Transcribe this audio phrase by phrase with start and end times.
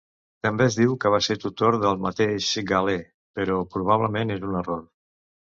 [0.45, 2.97] També es diu que va ser tutor del mateix Galè,
[3.41, 4.85] però probablement és un error.